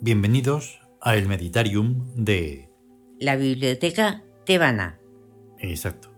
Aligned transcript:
Bienvenidos 0.00 0.80
a 1.00 1.16
el 1.16 1.26
Meditarium 1.26 2.14
de... 2.14 2.70
La 3.18 3.34
biblioteca 3.34 4.22
tebana. 4.46 5.00
Exacto. 5.58 6.12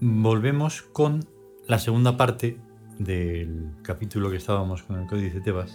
Volvemos 0.00 0.82
con 0.82 1.24
la 1.68 1.78
segunda 1.78 2.16
parte 2.16 2.60
del 2.98 3.76
capítulo 3.82 4.28
que 4.28 4.38
estábamos 4.38 4.82
con 4.82 4.98
el 4.98 5.06
Códice 5.06 5.40
Tebas 5.40 5.72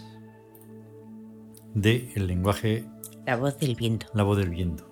de 1.74 2.12
el 2.14 2.26
lenguaje... 2.26 2.84
La 3.24 3.36
voz 3.36 3.58
del 3.58 3.76
viento. 3.76 4.08
La 4.12 4.24
voz 4.24 4.36
del 4.36 4.50
viento. 4.50 4.86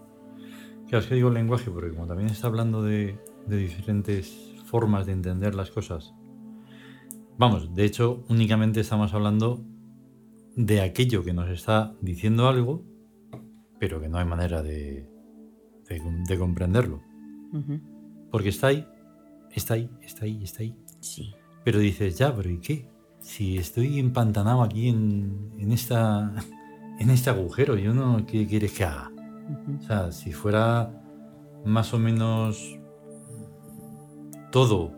Claro, 0.89 1.01
es 1.01 1.08
que 1.08 1.17
digo 1.17 1.28
lenguaje 1.28 1.70
porque 1.70 1.91
como 1.91 2.06
también 2.06 2.30
está 2.30 2.47
hablando 2.47 2.83
de, 2.83 3.19
de 3.47 3.56
diferentes 3.58 4.55
formas 4.64 5.05
de 5.05 5.12
entender 5.12 5.55
las 5.55 5.70
cosas, 5.70 6.14
vamos, 7.36 7.75
de 7.75 7.84
hecho 7.84 8.25
únicamente 8.30 8.80
estamos 8.80 9.12
hablando 9.12 9.62
de 10.56 10.80
aquello 10.80 11.22
que 11.22 11.34
nos 11.34 11.50
está 11.50 11.94
diciendo 12.00 12.48
algo, 12.48 12.82
pero 13.78 14.00
que 14.00 14.08
no 14.08 14.18
hay 14.18 14.24
manera 14.24 14.62
de, 14.62 15.06
de, 15.88 16.38
comprenderlo. 16.38 17.02
Porque 18.30 18.48
está 18.48 18.68
ahí, 18.68 18.86
está 19.52 19.74
ahí, 19.74 19.90
está 20.02 20.24
ahí, 20.24 20.42
está 20.42 20.62
ahí. 20.62 20.74
Sí. 21.00 21.34
Pero 21.62 21.78
dices, 21.78 22.16
ya, 22.16 22.34
pero 22.34 22.50
¿y 22.50 22.58
qué? 22.58 22.88
Si 23.20 23.58
estoy 23.58 23.98
empantanado 23.98 24.62
aquí 24.62 24.88
en, 24.88 25.52
en, 25.58 25.72
esta, 25.72 26.32
en 26.98 27.10
este 27.10 27.30
agujero, 27.30 27.77
yo 27.77 27.92
no, 27.92 28.24
¿qué 28.27 28.46
quieres 28.46 28.72
que 28.72 28.84
haga? 28.84 29.12
O 29.78 29.82
sea, 29.82 30.10
si 30.10 30.32
fuera 30.32 30.90
más 31.64 31.92
o 31.92 31.98
menos 31.98 32.78
todo 34.50 34.92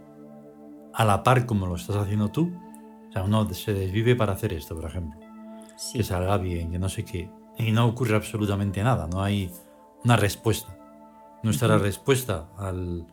a 0.95 1.05
la 1.05 1.23
par 1.23 1.47
como 1.47 1.67
lo 1.67 1.75
estás 1.75 1.97
haciendo 1.97 2.29
tú, 2.29 2.53
o 3.09 3.13
sea, 3.13 3.25
uno 3.25 3.49
se 3.53 3.75
desvive 3.75 4.15
para 4.15 4.33
hacer 4.33 4.53
esto, 4.53 4.75
por 4.77 4.85
ejemplo 4.85 5.28
que 5.93 6.03
salga 6.03 6.37
bien, 6.39 6.71
que 6.71 6.79
no 6.79 6.89
sé 6.89 7.05
qué. 7.05 7.31
Y 7.57 7.73
no 7.73 7.87
ocurre 7.87 8.17
absolutamente 8.17 8.83
nada, 8.83 9.07
no 9.07 9.23
hay 9.23 9.51
una 10.05 10.17
respuesta. 10.17 10.77
Nuestra 11.43 11.79
respuesta 11.79 12.49
al, 12.57 13.07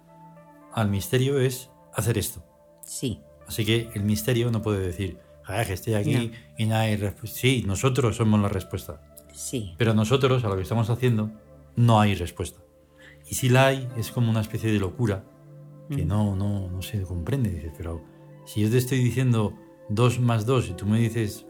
al, 0.73 0.89
misterio 0.89 1.39
es 1.39 1.72
hacer 1.94 2.17
esto. 2.17 2.44
Sí. 2.83 3.22
Así 3.47 3.66
que 3.66 3.89
el 3.94 4.03
misterio 4.03 4.52
no 4.52 4.61
puede 4.61 4.80
decir, 4.80 5.19
que 5.45 5.73
estoy 5.73 5.94
aquí 5.94 6.31
y 6.57 6.66
no 6.66 6.75
hay 6.75 6.95
respuesta. 6.95 7.39
Sí, 7.39 7.63
nosotros 7.66 8.16
somos 8.16 8.39
la 8.39 8.49
respuesta. 8.49 9.02
Sí. 9.33 9.75
Pero 9.77 9.94
nosotros, 9.94 10.44
a 10.44 10.50
lo 10.50 10.55
que 10.55 10.63
estamos 10.63 10.89
haciendo, 10.89 11.31
no 11.75 12.00
hay 12.00 12.16
respuesta. 12.16 12.61
Y 13.29 13.35
si 13.35 13.50
la 13.50 13.67
hay, 13.67 13.88
es 13.97 14.11
como 14.11 14.29
una 14.29 14.41
especie 14.41 14.72
de 14.72 14.79
locura 14.79 15.23
que 15.89 16.03
no, 16.03 16.35
no, 16.35 16.69
no 16.69 16.81
se 16.81 17.01
comprende. 17.03 17.51
Dices, 17.51 17.73
pero 17.78 18.03
si 18.45 18.61
yo 18.61 18.69
te 18.69 18.78
estoy 18.78 19.00
diciendo 19.00 19.53
2 19.90 20.19
más 20.19 20.45
2 20.45 20.69
y 20.69 20.73
tú 20.73 20.85
me 20.85 21.00
dices 21.00 21.45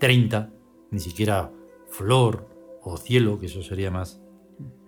30, 0.00 0.50
ni 0.90 0.98
siquiera 0.98 1.52
flor 1.88 2.48
o 2.82 2.96
cielo, 2.96 3.38
que 3.38 3.46
eso 3.46 3.62
sería 3.62 3.92
más... 3.92 4.20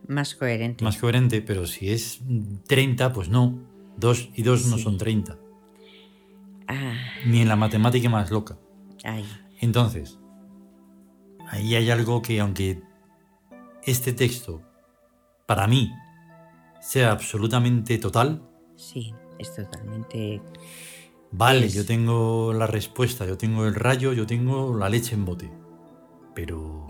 Más 0.08 0.34
coherente. 0.34 0.82
Más 0.82 0.98
coherente, 0.98 1.40
pero 1.42 1.66
si 1.66 1.90
es 1.90 2.20
30, 2.66 3.12
pues 3.12 3.28
no. 3.28 3.60
2 3.98 4.30
y 4.34 4.42
2 4.42 4.66
no 4.66 4.78
son 4.78 4.98
30. 4.98 5.38
Ah. 6.66 6.94
Ni 7.26 7.40
en 7.40 7.48
la 7.48 7.56
matemática 7.56 8.08
más 8.08 8.30
loca. 8.30 8.58
Ay. 9.04 9.24
Entonces, 9.60 10.18
ahí 11.48 11.76
hay 11.76 11.90
algo 11.90 12.20
que 12.22 12.40
aunque 12.40 12.82
este 13.84 14.12
texto, 14.12 14.62
para 15.46 15.66
mí, 15.66 15.92
sea 16.80 17.12
absolutamente 17.12 17.98
total. 17.98 18.42
Sí, 18.76 19.14
es 19.38 19.54
totalmente 19.54 20.40
Vale, 21.32 21.70
yo 21.70 21.86
tengo 21.86 22.52
la 22.52 22.66
respuesta, 22.66 23.26
yo 23.26 23.38
tengo 23.38 23.66
el 23.66 23.74
rayo, 23.74 24.12
yo 24.12 24.26
tengo 24.26 24.76
la 24.76 24.88
leche 24.88 25.14
en 25.14 25.24
bote. 25.24 25.50
Pero 26.34 26.86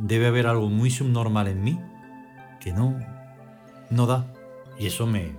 debe 0.00 0.26
haber 0.26 0.46
algo 0.46 0.68
muy 0.68 0.90
subnormal 0.90 1.48
en 1.48 1.62
mí 1.62 1.80
que 2.60 2.72
no, 2.72 2.98
no 3.90 4.06
da. 4.06 4.26
Y 4.78 4.86
eso 4.86 5.06
me... 5.06 5.36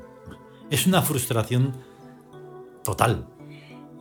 Es 0.69 0.87
una 0.87 1.01
frustración 1.01 1.73
total 2.83 3.27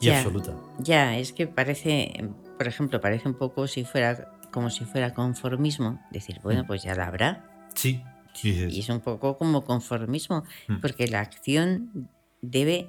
y 0.00 0.08
absoluta. 0.10 0.54
Ya, 0.78 1.18
es 1.18 1.32
que 1.32 1.46
parece, 1.46 2.30
por 2.56 2.68
ejemplo, 2.68 3.00
parece 3.00 3.28
un 3.28 3.34
poco 3.34 3.66
si 3.66 3.84
fuera 3.84 4.32
como 4.50 4.70
si 4.70 4.84
fuera 4.84 5.12
conformismo. 5.12 6.00
Decir, 6.10 6.40
bueno, 6.42 6.62
mm. 6.62 6.66
pues 6.66 6.82
ya 6.82 6.94
la 6.94 7.06
habrá. 7.08 7.68
Sí. 7.74 8.02
Y 8.42 8.80
es 8.80 8.88
un 8.88 9.00
poco 9.00 9.38
como 9.38 9.64
conformismo, 9.64 10.44
mm. 10.68 10.80
porque 10.80 11.06
la 11.08 11.20
acción 11.20 12.10
debe 12.42 12.88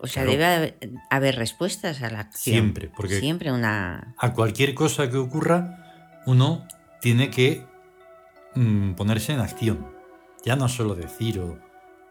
o 0.00 0.06
sea, 0.06 0.24
debe 0.24 0.76
haber 1.10 1.36
respuestas 1.36 2.02
a 2.02 2.10
la 2.10 2.20
acción. 2.20 2.54
Siempre, 2.54 2.90
porque 2.94 3.18
siempre 3.20 3.52
una 3.52 4.14
a 4.18 4.32
cualquier 4.32 4.74
cosa 4.74 5.10
que 5.10 5.16
ocurra, 5.16 6.22
uno 6.26 6.66
tiene 7.00 7.30
que 7.30 7.64
mm, 8.54 8.92
ponerse 8.92 9.32
en 9.32 9.40
acción. 9.40 9.86
Ya 10.44 10.56
no 10.56 10.68
solo 10.68 10.94
decir 10.94 11.40
o 11.40 11.58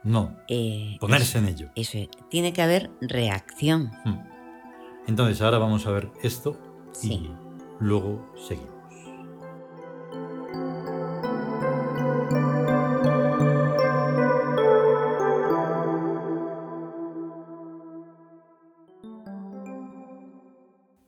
no, 0.03 0.35
eh, 0.47 0.97
ponerse 0.99 1.39
en 1.39 1.47
ello. 1.47 1.69
Eso, 1.75 1.97
tiene 2.29 2.53
que 2.53 2.61
haber 2.61 2.91
reacción. 3.01 3.91
Hmm. 4.03 4.19
Entonces, 5.07 5.41
ahora 5.41 5.57
vamos 5.57 5.85
a 5.87 5.91
ver 5.91 6.11
esto 6.21 6.59
y 7.01 7.29
luego 7.79 8.33
seguimos. 8.47 8.74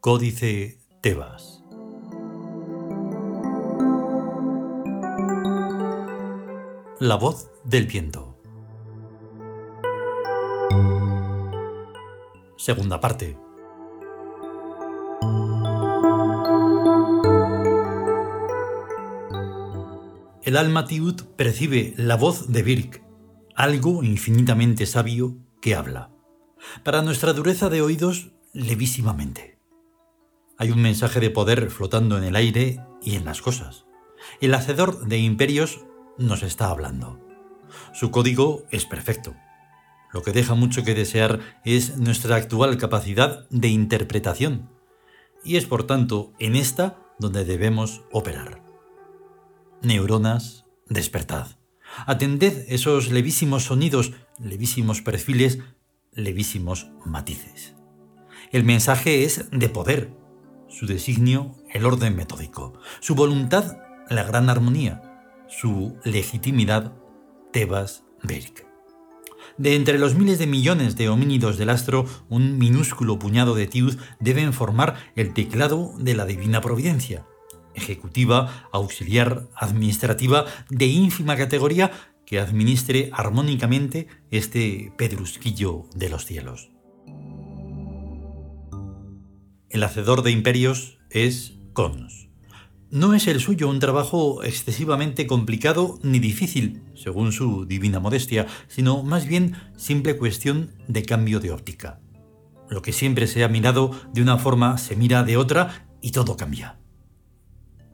Códice 0.07 0.79
Tebas. 1.01 1.61
La 7.01 7.15
voz 7.15 7.51
del 7.65 7.87
viento. 7.87 8.41
Segunda 12.55 13.01
parte. 13.01 13.37
El 20.41 20.55
alma 20.55 20.85
Tiut 20.85 21.23
percibe 21.35 21.93
la 21.97 22.15
voz 22.15 22.49
de 22.53 22.63
Birk, 22.63 23.03
algo 23.55 24.03
infinitamente 24.03 24.85
sabio 24.85 25.35
que 25.61 25.75
habla. 25.75 26.11
Para 26.85 27.01
nuestra 27.01 27.33
dureza 27.33 27.67
de 27.67 27.81
oídos, 27.81 28.31
levísimamente. 28.53 29.56
Hay 30.59 30.71
un 30.71 30.81
mensaje 30.81 31.19
de 31.19 31.29
poder 31.29 31.69
flotando 31.69 32.17
en 32.17 32.23
el 32.23 32.35
aire 32.35 32.79
y 33.03 33.15
en 33.15 33.25
las 33.25 33.41
cosas. 33.41 33.85
El 34.41 34.55
hacedor 34.55 35.07
de 35.07 35.19
imperios 35.19 35.85
nos 36.17 36.41
está 36.41 36.69
hablando. 36.69 37.19
Su 37.93 38.09
código 38.09 38.63
es 38.71 38.85
perfecto. 38.85 39.35
Lo 40.11 40.23
que 40.23 40.31
deja 40.31 40.55
mucho 40.55 40.83
que 40.83 40.95
desear 40.95 41.41
es 41.63 41.97
nuestra 41.97 42.37
actual 42.37 42.77
capacidad 42.77 43.47
de 43.49 43.67
interpretación. 43.67 44.69
Y 45.43 45.57
es 45.57 45.65
por 45.65 45.85
tanto 45.85 46.33
en 46.39 46.55
esta 46.55 46.97
donde 47.19 47.45
debemos 47.45 48.01
operar. 48.11 48.63
Neuronas, 49.83 50.65
despertad. 50.87 51.47
Atended 52.07 52.65
esos 52.67 53.11
levísimos 53.11 53.65
sonidos, 53.65 54.13
levísimos 54.39 55.01
perfiles, 55.01 55.59
levísimos 56.11 56.89
matices. 57.05 57.75
El 58.51 58.63
mensaje 58.63 59.23
es 59.23 59.45
de 59.51 59.69
poder, 59.69 60.13
su 60.69 60.85
designio 60.85 61.55
el 61.73 61.85
orden 61.85 62.15
metódico, 62.15 62.73
su 62.99 63.15
voluntad 63.15 63.77
la 64.09 64.23
gran 64.23 64.49
armonía, 64.49 65.01
su 65.47 65.97
legitimidad 66.03 66.93
Tebas 67.51 68.03
Beric. 68.23 68.65
De 69.57 69.75
entre 69.75 69.97
los 69.97 70.15
miles 70.15 70.39
de 70.39 70.47
millones 70.47 70.95
de 70.95 71.09
homínidos 71.09 71.57
del 71.57 71.69
astro, 71.69 72.05
un 72.29 72.57
minúsculo 72.57 73.17
puñado 73.17 73.55
de 73.55 73.67
Tiud 73.67 73.97
deben 74.19 74.53
formar 74.53 74.95
el 75.15 75.33
teclado 75.33 75.93
de 75.97 76.15
la 76.15 76.25
divina 76.25 76.61
providencia, 76.61 77.25
ejecutiva, 77.73 78.67
auxiliar, 78.71 79.47
administrativa, 79.55 80.45
de 80.69 80.85
ínfima 80.85 81.35
categoría 81.37 81.91
que 82.25 82.39
administre 82.39 83.09
armónicamente 83.13 84.07
este 84.31 84.91
pedrusquillo 84.97 85.85
de 85.95 86.09
los 86.09 86.25
cielos. 86.25 86.69
El 89.69 89.83
hacedor 89.83 90.23
de 90.23 90.31
imperios 90.31 90.97
es 91.09 91.53
Cons. 91.73 92.29
No 92.89 93.13
es 93.13 93.27
el 93.27 93.41
suyo 93.41 93.67
un 93.67 93.79
trabajo 93.79 94.41
excesivamente 94.43 95.27
complicado 95.27 95.99
ni 96.03 96.19
difícil, 96.19 96.83
según 96.95 97.33
su 97.33 97.65
divina 97.65 97.99
modestia, 97.99 98.47
sino 98.69 99.03
más 99.03 99.27
bien 99.27 99.57
simple 99.75 100.15
cuestión 100.15 100.71
de 100.87 101.03
cambio 101.03 101.41
de 101.41 101.51
óptica. 101.51 101.99
Lo 102.69 102.81
que 102.81 102.93
siempre 102.93 103.27
se 103.27 103.43
ha 103.43 103.49
mirado 103.49 103.91
de 104.13 104.21
una 104.21 104.37
forma 104.37 104.77
se 104.77 104.95
mira 104.95 105.23
de 105.23 105.35
otra 105.35 105.89
y 106.01 106.11
todo 106.11 106.37
cambia. 106.37 106.79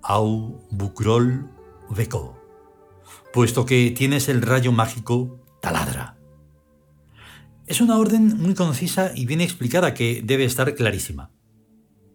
Au 0.04 0.68
bucrol 0.70 1.50
veco. 1.90 2.40
Puesto 3.34 3.66
que 3.66 3.90
tienes 3.98 4.30
el 4.30 4.44
rayo 4.44 4.72
mágico, 4.72 5.44
taladra. 5.60 6.18
Es 7.66 7.82
una 7.82 7.98
orden 7.98 8.38
muy 8.38 8.54
concisa 8.54 9.12
y 9.16 9.26
bien 9.26 9.42
explicada 9.42 9.96
que 9.96 10.22
debe 10.24 10.46
estar 10.46 10.76
clarísima. 10.76 11.32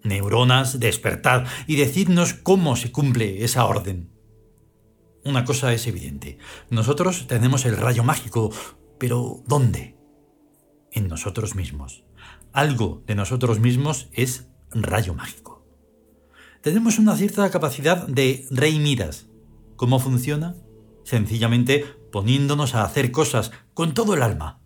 Neuronas, 0.03 0.81
despertad 0.81 1.47
y 1.67 1.77
decidnos 1.77 2.35
cómo 2.35 2.77
se 2.77 2.93
cumple 2.93 3.45
esa 3.45 3.65
orden. 3.65 4.11
Una 5.25 5.45
cosa 5.45 5.73
es 5.73 5.87
evidente. 5.87 6.39
Nosotros 6.71 7.27
tenemos 7.27 7.67
el 7.67 7.77
rayo 7.77 8.05
mágico, 8.05 8.51
pero 8.99 9.43
¿dónde? 9.47 9.97
En 10.93 11.09
nosotros 11.09 11.55
mismos. 11.55 12.05
Algo 12.53 13.03
de 13.07 13.15
nosotros 13.15 13.61
mismos 13.61 14.09
es 14.13 14.49
rayo 14.71 15.15
mágico. 15.15 15.67
Tenemos 16.63 16.99
una 16.99 17.17
cierta 17.17 17.51
capacidad 17.51 18.07
de 18.07 18.47
rey 18.51 18.79
Midas. 18.79 19.29
¿Cómo 19.77 19.99
funciona? 19.99 20.57
Sencillamente 21.05 21.85
poniéndonos 22.11 22.75
a 22.75 22.85
hacer 22.85 23.13
cosas 23.13 23.53
con 23.75 23.95
todo 23.95 24.15
el 24.15 24.23
alma. 24.23 24.63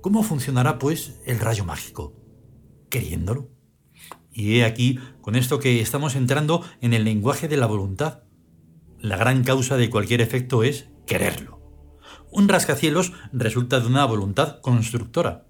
¿Cómo 0.00 0.22
funcionará, 0.22 0.78
pues, 0.78 1.20
el 1.24 1.40
rayo 1.40 1.64
mágico? 1.64 2.14
Queriéndolo. 2.90 3.57
Y 4.38 4.60
he 4.60 4.64
aquí, 4.64 5.00
con 5.20 5.34
esto 5.34 5.58
que 5.58 5.80
estamos 5.80 6.14
entrando 6.14 6.64
en 6.80 6.94
el 6.94 7.02
lenguaje 7.02 7.48
de 7.48 7.56
la 7.56 7.66
voluntad. 7.66 8.20
La 9.00 9.16
gran 9.16 9.42
causa 9.42 9.76
de 9.76 9.90
cualquier 9.90 10.20
efecto 10.20 10.62
es 10.62 10.86
quererlo. 11.08 11.60
Un 12.30 12.46
rascacielos 12.46 13.12
resulta 13.32 13.80
de 13.80 13.88
una 13.88 14.04
voluntad 14.04 14.60
constructora. 14.60 15.48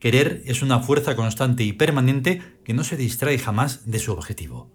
Querer 0.00 0.42
es 0.44 0.60
una 0.60 0.80
fuerza 0.80 1.14
constante 1.14 1.62
y 1.62 1.72
permanente 1.72 2.42
que 2.64 2.74
no 2.74 2.82
se 2.82 2.96
distrae 2.96 3.38
jamás 3.38 3.88
de 3.88 4.00
su 4.00 4.10
objetivo. 4.10 4.72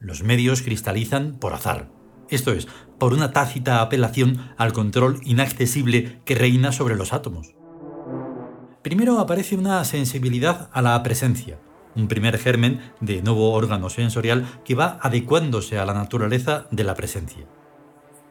Los 0.00 0.22
medios 0.22 0.62
cristalizan 0.62 1.38
por 1.38 1.52
azar, 1.52 1.90
esto 2.30 2.50
es, 2.52 2.66
por 2.98 3.12
una 3.12 3.32
tácita 3.32 3.82
apelación 3.82 4.54
al 4.56 4.72
control 4.72 5.20
inaccesible 5.22 6.22
que 6.24 6.34
reina 6.34 6.72
sobre 6.72 6.96
los 6.96 7.12
átomos. 7.12 7.54
Primero 8.80 9.18
aparece 9.18 9.54
una 9.54 9.84
sensibilidad 9.84 10.70
a 10.72 10.80
la 10.80 11.02
presencia, 11.02 11.58
un 11.96 12.08
primer 12.08 12.38
germen 12.38 12.80
de 13.00 13.22
nuevo 13.22 13.52
órgano 13.52 13.88
sensorial 13.88 14.46
que 14.64 14.74
va 14.74 14.98
adecuándose 15.02 15.78
a 15.78 15.84
la 15.84 15.94
naturaleza 15.94 16.66
de 16.70 16.84
la 16.84 16.94
presencia. 16.94 17.46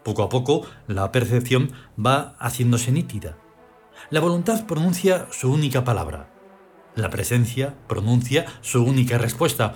Poco 0.04 0.24
a 0.24 0.30
poco, 0.30 0.66
la 0.88 1.12
percepción 1.12 1.72
va 1.98 2.36
haciéndose 2.40 2.92
nítida. 2.92 3.38
La 4.10 4.20
voluntad 4.20 4.66
pronuncia 4.66 5.28
su 5.32 5.52
única 5.52 5.84
palabra. 5.84 6.30
La 6.96 7.10
presencia 7.10 7.76
pronuncia 7.88 8.46
su 8.62 8.84
única 8.84 9.18
respuesta. 9.18 9.76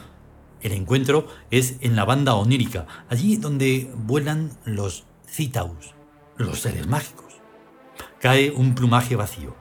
El 0.61 0.73
encuentro 0.73 1.27
es 1.49 1.77
en 1.81 1.95
la 1.95 2.03
banda 2.03 2.35
onírica, 2.35 2.87
allí 3.09 3.37
donde 3.37 3.91
vuelan 3.95 4.51
los 4.65 5.05
citaus, 5.25 5.93
los 6.35 6.59
seres 6.59 6.87
mágicos. 6.87 7.41
Cae 8.19 8.51
un 8.51 8.75
plumaje 8.75 9.15
vacío. 9.15 9.55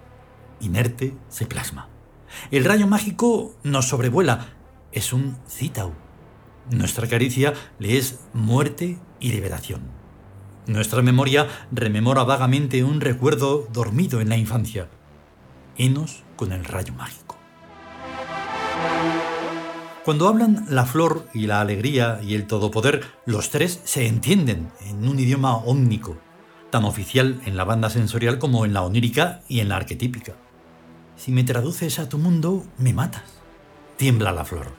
Inerte 0.61 1.15
se 1.29 1.47
plasma. 1.47 1.89
El 2.51 2.65
rayo 2.65 2.87
mágico 2.87 3.55
nos 3.63 3.89
sobrevuela. 3.89 4.49
Es 4.93 5.13
un 5.13 5.37
citau. 5.49 5.93
Nuestra 6.71 7.07
caricia 7.07 7.55
le 7.79 7.97
es 7.97 8.21
muerte 8.33 8.99
y 9.21 9.33
liberación. 9.33 9.83
Nuestra 10.67 11.01
memoria 11.01 11.47
rememora 11.71 12.25
vagamente 12.25 12.83
un 12.83 13.01
recuerdo 13.01 13.69
dormido 13.73 14.21
en 14.21 14.29
la 14.29 14.37
infancia. 14.37 14.89
Enos 15.77 16.25
con 16.35 16.53
el 16.53 16.65
rayo 16.65 16.93
mágico. 16.95 17.37
Cuando 20.05 20.29
hablan 20.29 20.67
la 20.69 20.87
flor 20.87 21.27
y 21.35 21.47
la 21.47 21.61
alegría 21.61 22.21
y 22.23 22.35
el 22.35 22.47
todopoder, 22.47 23.05
los 23.27 23.51
tres 23.51 23.81
se 23.85 24.07
entienden 24.07 24.71
en 24.89 25.09
un 25.09 25.19
idioma 25.19 25.57
ómnico, 25.57 26.17
tan 26.71 26.85
oficial 26.85 27.41
en 27.45 27.57
la 27.57 27.65
banda 27.65 27.91
sensorial 27.91 28.39
como 28.39 28.65
en 28.65 28.73
la 28.73 28.83
onírica 28.83 29.43
y 29.49 29.61
en 29.61 29.69
la 29.69 29.77
arquetípica. 29.77 30.35
Si 31.17 31.33
me 31.33 31.45
traduces 31.45 31.99
a 31.99 32.09
tu 32.09 32.19
mundo, 32.19 32.65
me 32.79 32.93
matas. 32.93 33.43
Tiembla 33.97 34.33
la 34.33 34.45
flor. 34.45 34.73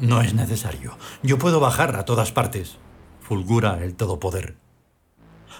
No 0.00 0.22
es 0.22 0.34
necesario. 0.34 0.96
Yo 1.22 1.38
puedo 1.38 1.60
bajar 1.60 1.96
a 1.96 2.04
todas 2.04 2.32
partes. 2.32 2.78
Fulgura 3.20 3.84
el 3.84 3.94
todopoder. 3.94 4.56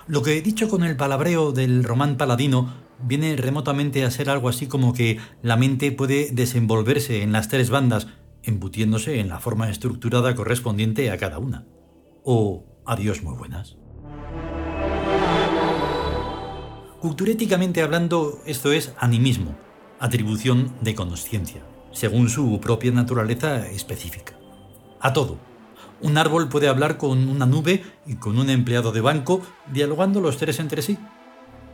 Lo 0.07 0.23
que 0.23 0.37
he 0.37 0.43
dicho 0.43 0.69
con 0.69 0.83
el 0.83 0.97
palabreo 0.97 1.53
del 1.53 1.85
román 1.85 2.17
paladino 2.17 2.73
viene 3.03 3.37
remotamente 3.37 4.05
a 4.05 4.11
ser 4.11 4.31
algo 4.31 4.49
así 4.49 4.67
como 4.67 4.93
que 4.93 5.19
la 5.43 5.57
mente 5.57 5.93
puede 5.93 6.31
desenvolverse 6.31 7.23
en 7.23 7.33
las 7.33 7.49
tres 7.49 7.71
bandas, 7.71 8.09
embutiéndose 8.43 9.21
en 9.21 9.29
la 9.29 9.41
forma 9.41 9.71
estructurada 9.71 10.35
correspondiente 10.35 11.11
a 11.11 11.19
cada 11.19 11.39
una. 11.39 11.67
O 12.23 12.65
adiós 12.87 13.23
muy 13.23 13.35
buenas. 13.35 13.77
Culturéticamente 17.01 17.83
hablando, 17.83 18.41
esto 18.47 18.73
es 18.73 18.95
animismo, 18.99 19.55
atribución 20.05 20.75
de 20.83 20.95
conciencia, 20.95 21.63
según 21.91 22.29
su 22.29 22.61
propia 22.61 22.93
naturaleza 22.93 23.67
específica. 23.69 24.35
A 25.01 25.15
todo. 25.15 25.39
Un 26.03 26.19
árbol 26.19 26.51
puede 26.51 26.69
hablar 26.69 26.99
con 26.99 27.27
una 27.27 27.47
nube 27.47 27.83
y 28.07 28.17
con 28.17 28.39
un 28.39 28.51
empleado 28.51 28.93
de 28.93 29.01
banco, 29.01 29.41
dialogando 29.73 30.21
los 30.21 30.37
tres 30.37 30.61
entre 30.61 30.83
sí. 30.83 30.99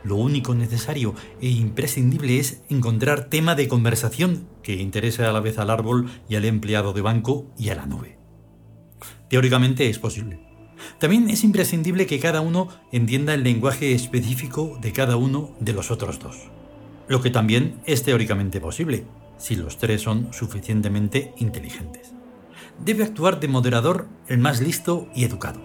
Lo 0.05 0.15
único 0.15 0.55
necesario 0.55 1.13
e 1.41 1.49
imprescindible 1.49 2.39
es 2.39 2.61
encontrar 2.69 3.25
tema 3.25 3.53
de 3.55 3.67
conversación 3.67 4.47
que 4.63 4.75
interese 4.75 5.25
a 5.25 5.33
la 5.33 5.41
vez 5.41 5.59
al 5.59 5.69
árbol 5.69 6.09
y 6.29 6.35
al 6.35 6.45
empleado 6.45 6.93
de 6.93 7.01
banco 7.01 7.51
y 7.57 7.67
a 7.67 7.75
la 7.75 7.85
nube. 7.85 8.17
Teóricamente 9.29 9.89
es 9.89 9.99
posible. 9.99 10.39
También 10.99 11.29
es 11.29 11.43
imprescindible 11.43 12.05
que 12.05 12.21
cada 12.21 12.39
uno 12.39 12.69
entienda 12.93 13.33
el 13.33 13.43
lenguaje 13.43 13.93
específico 13.93 14.79
de 14.81 14.93
cada 14.93 15.17
uno 15.17 15.53
de 15.59 15.73
los 15.73 15.91
otros 15.91 16.17
dos 16.19 16.37
lo 17.11 17.21
que 17.21 17.29
también 17.29 17.81
es 17.85 18.03
teóricamente 18.03 18.61
posible, 18.61 19.03
si 19.37 19.57
los 19.57 19.77
tres 19.77 20.01
son 20.01 20.31
suficientemente 20.31 21.33
inteligentes. 21.39 22.13
Debe 22.79 23.03
actuar 23.03 23.41
de 23.41 23.49
moderador 23.49 24.07
el 24.29 24.37
más 24.37 24.61
listo 24.61 25.09
y 25.13 25.25
educado. 25.25 25.61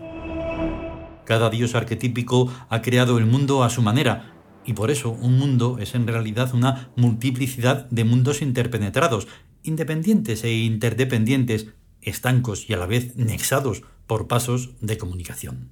Cada 1.25 1.49
dios 1.49 1.77
arquetípico 1.77 2.53
ha 2.69 2.83
creado 2.83 3.17
el 3.19 3.27
mundo 3.27 3.63
a 3.63 3.71
su 3.71 3.81
manera, 3.81 4.35
y 4.65 4.73
por 4.73 4.91
eso 4.91 5.11
un 5.13 5.39
mundo 5.39 5.79
es 5.79 5.95
en 5.95 6.09
realidad 6.09 6.53
una 6.53 6.91
multiplicidad 6.97 7.89
de 7.91 8.03
mundos 8.03 8.43
interpenetrados, 8.43 9.29
independientes 9.63 10.43
e 10.43 10.53
interdependientes, 10.53 11.69
estancos 12.03 12.69
y 12.69 12.75
a 12.75 12.77
la 12.77 12.87
vez 12.87 13.15
nexados 13.15 13.85
por 14.09 14.27
pasos 14.27 14.71
de 14.81 14.99
comunicación. 14.99 15.71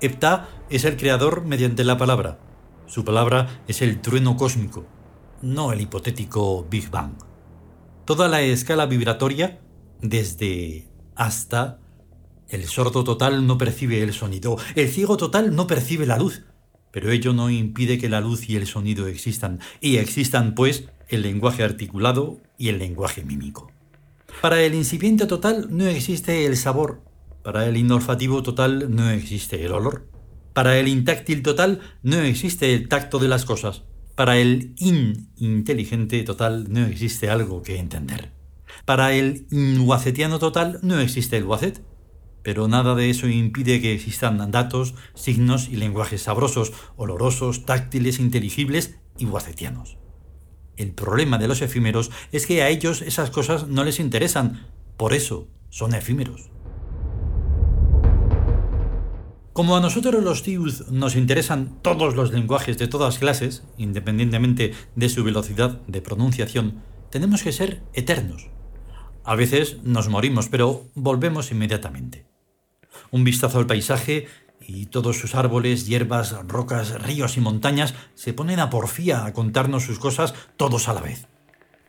Epta 0.00 0.48
es 0.68 0.84
el 0.84 0.96
creador 0.96 1.44
mediante 1.44 1.84
la 1.84 1.96
palabra, 1.96 2.40
su 2.86 3.04
palabra 3.04 3.62
es 3.68 3.82
el 3.82 4.00
trueno 4.00 4.36
cósmico, 4.36 4.86
no 5.40 5.72
el 5.72 5.80
hipotético 5.80 6.66
Big 6.70 6.90
Bang. 6.90 7.12
Toda 8.04 8.28
la 8.28 8.42
escala 8.42 8.86
vibratoria, 8.86 9.60
desde 10.00 10.88
hasta, 11.14 11.78
el 12.48 12.64
sordo 12.64 13.04
total 13.04 13.46
no 13.46 13.58
percibe 13.58 14.02
el 14.02 14.12
sonido, 14.12 14.58
el 14.74 14.88
ciego 14.88 15.16
total 15.16 15.54
no 15.54 15.66
percibe 15.66 16.06
la 16.06 16.18
luz, 16.18 16.42
pero 16.90 17.10
ello 17.10 17.32
no 17.32 17.50
impide 17.50 17.98
que 17.98 18.08
la 18.08 18.20
luz 18.20 18.48
y 18.48 18.56
el 18.56 18.66
sonido 18.66 19.06
existan, 19.06 19.60
y 19.80 19.96
existan, 19.96 20.54
pues, 20.54 20.84
el 21.08 21.22
lenguaje 21.22 21.62
articulado 21.62 22.38
y 22.58 22.68
el 22.68 22.78
lenguaje 22.78 23.24
mímico. 23.24 23.70
Para 24.40 24.60
el 24.62 24.74
incipiente 24.74 25.26
total 25.26 25.68
no 25.70 25.86
existe 25.86 26.46
el 26.46 26.56
sabor, 26.56 27.00
para 27.42 27.66
el 27.66 27.76
inolfativo 27.76 28.42
total 28.42 28.94
no 28.94 29.10
existe 29.10 29.64
el 29.64 29.72
olor. 29.72 30.11
Para 30.52 30.78
el 30.78 30.88
intáctil 30.88 31.42
total 31.42 31.80
no 32.02 32.18
existe 32.18 32.74
el 32.74 32.88
tacto 32.88 33.18
de 33.18 33.28
las 33.28 33.44
cosas. 33.44 33.84
Para 34.14 34.36
el 34.38 34.74
in-inteligente 34.78 36.22
total 36.22 36.66
no 36.70 36.84
existe 36.84 37.30
algo 37.30 37.62
que 37.62 37.78
entender. 37.78 38.32
Para 38.84 39.14
el 39.14 39.46
in-wacetiano 39.50 40.38
total 40.38 40.78
no 40.82 41.00
existe 41.00 41.36
el 41.36 41.44
wacet. 41.44 41.82
Pero 42.42 42.68
nada 42.68 42.94
de 42.94 43.08
eso 43.08 43.28
impide 43.28 43.80
que 43.80 43.94
existan 43.94 44.50
datos, 44.50 44.94
signos 45.14 45.68
y 45.68 45.76
lenguajes 45.76 46.22
sabrosos, 46.22 46.72
olorosos, 46.96 47.64
táctiles, 47.64 48.18
inteligibles 48.18 48.96
y 49.16 49.26
wacetianos. 49.26 49.96
El 50.76 50.92
problema 50.92 51.38
de 51.38 51.48
los 51.48 51.62
efímeros 51.62 52.10
es 52.32 52.46
que 52.46 52.62
a 52.62 52.68
ellos 52.68 53.00
esas 53.02 53.30
cosas 53.30 53.68
no 53.68 53.84
les 53.84 54.00
interesan, 54.00 54.66
por 54.96 55.14
eso 55.14 55.48
son 55.70 55.94
efímeros. 55.94 56.51
Como 59.52 59.76
a 59.76 59.80
nosotros 59.80 60.24
los 60.24 60.42
TIUs 60.42 60.90
nos 60.90 61.14
interesan 61.14 61.78
todos 61.82 62.16
los 62.16 62.32
lenguajes 62.32 62.78
de 62.78 62.88
todas 62.88 63.18
clases, 63.18 63.64
independientemente 63.76 64.72
de 64.96 65.08
su 65.10 65.22
velocidad 65.24 65.82
de 65.86 66.00
pronunciación, 66.00 66.82
tenemos 67.10 67.42
que 67.42 67.52
ser 67.52 67.82
eternos. 67.92 68.48
A 69.24 69.34
veces 69.34 69.76
nos 69.82 70.08
morimos, 70.08 70.48
pero 70.48 70.86
volvemos 70.94 71.52
inmediatamente. 71.52 72.24
Un 73.10 73.24
vistazo 73.24 73.58
al 73.58 73.66
paisaje 73.66 74.26
y 74.66 74.86
todos 74.86 75.18
sus 75.18 75.34
árboles, 75.34 75.86
hierbas, 75.86 76.34
rocas, 76.48 77.02
ríos 77.02 77.36
y 77.36 77.40
montañas 77.40 77.94
se 78.14 78.32
ponen 78.32 78.58
a 78.58 78.70
porfía 78.70 79.26
a 79.26 79.34
contarnos 79.34 79.82
sus 79.82 79.98
cosas 79.98 80.32
todos 80.56 80.88
a 80.88 80.94
la 80.94 81.02
vez. 81.02 81.28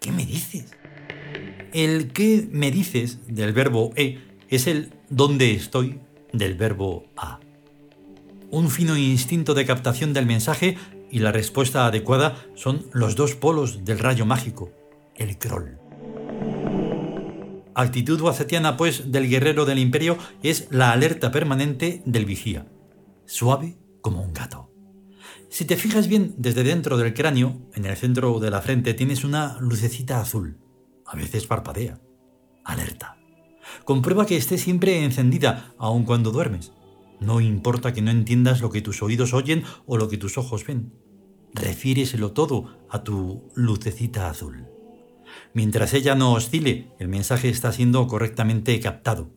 ¿Qué 0.02 0.12
me 0.12 0.26
dices? 0.26 0.76
El 1.72 2.12
qué 2.12 2.46
me 2.52 2.72
dices 2.72 3.20
del 3.28 3.54
verbo 3.54 3.92
e 3.96 4.20
es 4.50 4.68
el 4.68 4.94
dónde 5.10 5.54
estoy 5.54 6.02
del 6.34 6.56
verbo 6.56 7.06
a 7.16 7.40
un 8.54 8.70
fino 8.70 8.96
instinto 8.96 9.56
de 9.56 9.66
captación 9.66 10.14
del 10.14 10.28
mensaje 10.28 10.78
y 11.10 11.20
la 11.20 11.32
respuesta 11.32 11.88
adecuada 11.88 12.36
son 12.54 12.86
los 12.94 13.16
dos 13.16 13.34
polos 13.34 13.84
del 13.84 13.98
rayo 13.98 14.28
mágico, 14.28 14.72
el 15.16 15.40
Kroll. 15.40 15.80
Actitud 17.74 18.22
wazetiana, 18.22 18.78
pues, 18.78 19.12
del 19.12 19.28
guerrero 19.28 19.66
del 19.66 19.80
imperio 19.80 20.20
es 20.44 20.68
la 20.70 20.92
alerta 20.92 21.32
permanente 21.32 22.04
del 22.06 22.26
vigía, 22.26 22.68
suave 23.26 23.76
como 24.02 24.22
un 24.22 24.34
gato. 24.34 24.70
Si 25.50 25.66
te 25.66 25.76
fijas 25.76 26.08
bien 26.08 26.36
desde 26.38 26.64
dentro 26.64 26.98
del 26.98 27.16
cráneo, 27.16 27.60
en 27.74 27.86
el 27.86 27.98
centro 27.98 28.40
de 28.40 28.52
la 28.52 28.62
frente 28.62 28.94
tienes 28.94 29.24
una 29.24 29.58
lucecita 29.62 30.22
azul. 30.22 30.60
A 31.08 31.16
veces 31.16 31.48
parpadea. 31.48 32.00
Alerta. 32.64 33.18
Comprueba 33.84 34.28
que 34.28 34.38
esté 34.38 34.60
siempre 34.60 35.04
encendida, 35.04 35.74
aun 35.80 36.06
cuando 36.06 36.32
duermes. 36.32 36.72
No 37.24 37.40
importa 37.40 37.94
que 37.94 38.02
no 38.02 38.12
entiendas 38.12 38.62
lo 38.62 38.70
que 38.70 38.82
tus 38.82 39.02
oídos 39.02 39.34
oyen 39.34 39.64
o 39.86 39.98
lo 39.98 40.10
que 40.10 40.18
tus 40.18 40.38
ojos 40.38 40.66
ven. 40.66 40.94
Refiéreselo 41.54 42.34
todo 42.34 42.78
a 42.90 43.04
tu 43.04 43.50
lucecita 43.56 44.30
azul. 44.30 44.68
Mientras 45.54 45.94
ella 45.94 46.16
no 46.16 46.34
oscile, 46.34 46.92
el 47.00 47.08
mensaje 47.08 47.50
está 47.50 47.72
siendo 47.72 48.08
correctamente 48.08 48.80
captado. 48.80 49.32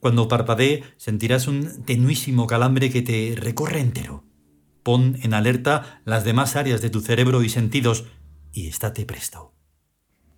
Cuando 0.00 0.28
parpadee, 0.28 0.82
sentirás 0.96 1.46
un 1.46 1.84
tenuísimo 1.84 2.46
calambre 2.46 2.90
que 2.90 3.02
te 3.02 3.34
recorre 3.36 3.80
entero. 3.80 4.24
Pon 4.82 5.18
en 5.22 5.34
alerta 5.34 6.00
las 6.04 6.24
demás 6.24 6.56
áreas 6.56 6.80
de 6.80 6.90
tu 6.90 7.00
cerebro 7.00 7.42
y 7.42 7.48
sentidos 7.48 8.06
y 8.52 8.68
estate 8.68 9.04
presto. 9.04 9.54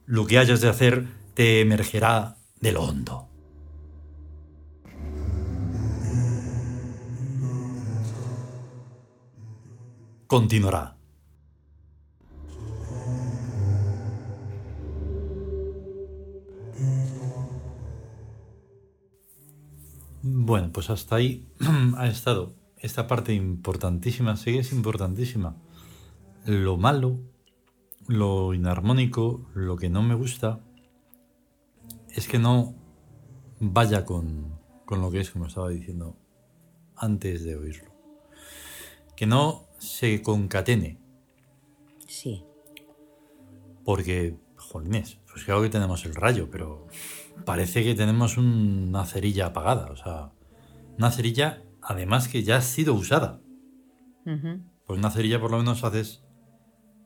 Lo 0.07 0.27
que 0.27 0.39
hayas 0.39 0.61
de 0.61 0.69
hacer 0.69 1.07
te 1.35 1.61
emergerá 1.61 2.37
de 2.61 2.73
lo 2.73 2.83
hondo. 2.83 3.30
Continuará. 10.31 10.97
Bueno, 20.23 20.71
pues 20.73 20.89
hasta 20.91 21.17
ahí 21.17 21.49
ha 21.97 22.07
estado 22.07 22.55
esta 22.79 23.09
parte 23.09 23.35
importantísima, 23.35 24.37
sí 24.37 24.57
es 24.57 24.73
importantísima. 24.73 25.57
Lo 26.45 26.77
malo, 26.77 27.19
lo 28.07 28.55
inarmónico, 28.55 29.51
lo 29.55 29.77
que 29.77 29.91
no 29.91 30.01
me 30.01 30.15
gusta, 30.15 30.61
es 32.11 32.29
que 32.29 32.39
no 32.39 32.77
vaya 33.59 34.05
con, 34.05 34.61
con 34.85 35.01
lo 35.01 35.11
que 35.11 35.23
es, 35.23 35.33
como 35.33 35.47
estaba 35.47 35.71
diciendo 35.71 36.17
antes 36.95 37.43
de 37.43 37.57
oírlo. 37.57 37.90
Que 39.21 39.27
no 39.27 39.69
se 39.77 40.23
concatene. 40.23 40.99
Sí. 42.09 42.43
Porque, 43.85 44.39
jolines, 44.57 45.19
pues 45.31 45.45
claro 45.45 45.61
que 45.61 45.69
tenemos 45.69 46.07
el 46.07 46.15
rayo, 46.15 46.49
pero 46.51 46.87
parece 47.45 47.85
que 47.85 47.95
tenemos 47.95 48.39
una 48.39 49.05
cerilla 49.05 49.49
apagada. 49.49 49.91
O 49.91 49.97
sea, 49.97 50.33
una 50.97 51.11
cerilla, 51.11 51.63
además 51.83 52.29
que 52.29 52.43
ya 52.45 52.57
ha 52.57 52.61
sido 52.63 52.95
usada. 52.95 53.43
Pues 54.25 54.99
una 54.99 55.11
cerilla 55.11 55.39
por 55.39 55.51
lo 55.51 55.59
menos 55.59 55.85
haces 55.85 56.23